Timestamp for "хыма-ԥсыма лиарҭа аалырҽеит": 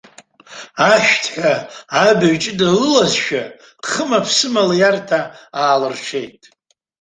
3.89-6.41